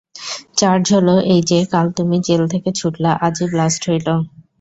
[0.59, 4.15] Charge হলো এই যে কাল তুমি জেল থেকে ছুটলা, আজই ব্লাস্ট হইলো।